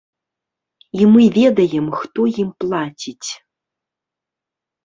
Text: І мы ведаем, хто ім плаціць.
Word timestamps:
І 1.01 1.09
мы 1.15 1.21
ведаем, 1.35 1.85
хто 1.99 2.21
ім 2.45 2.49
плаціць. 2.65 3.29